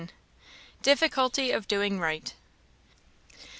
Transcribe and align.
Difficulty 0.81 1.51
of 1.51 1.67
doing 1.67 1.99
right. 1.99 2.33